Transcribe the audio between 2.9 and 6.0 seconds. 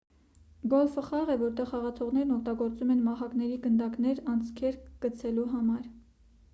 են մահակներ գնդակներն անցքերը գցելու համար